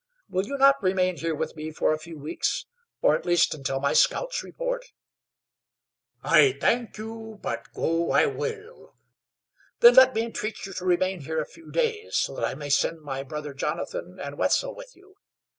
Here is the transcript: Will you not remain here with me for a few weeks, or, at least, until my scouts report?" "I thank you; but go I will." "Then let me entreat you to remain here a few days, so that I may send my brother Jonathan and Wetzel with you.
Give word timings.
Will 0.29 0.47
you 0.47 0.57
not 0.57 0.81
remain 0.81 1.17
here 1.17 1.35
with 1.35 1.55
me 1.55 1.69
for 1.69 1.93
a 1.93 1.99
few 1.99 2.17
weeks, 2.17 2.65
or, 3.03 3.15
at 3.15 3.23
least, 3.23 3.53
until 3.53 3.79
my 3.79 3.93
scouts 3.93 4.41
report?" 4.43 4.85
"I 6.23 6.57
thank 6.59 6.97
you; 6.97 7.37
but 7.43 7.71
go 7.75 8.09
I 8.09 8.25
will." 8.25 8.95
"Then 9.79 9.93
let 9.93 10.15
me 10.15 10.23
entreat 10.23 10.65
you 10.65 10.73
to 10.73 10.85
remain 10.85 11.21
here 11.21 11.39
a 11.39 11.45
few 11.45 11.71
days, 11.71 12.15
so 12.17 12.33
that 12.35 12.45
I 12.45 12.55
may 12.55 12.71
send 12.71 13.01
my 13.01 13.21
brother 13.21 13.53
Jonathan 13.53 14.17
and 14.19 14.39
Wetzel 14.39 14.73
with 14.73 14.95
you. 14.95 15.17